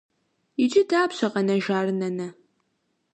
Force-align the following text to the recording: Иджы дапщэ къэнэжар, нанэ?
Иджы 0.63 0.81
дапщэ 0.89 1.27
къэнэжар, 1.33 1.87
нанэ? 1.99 2.27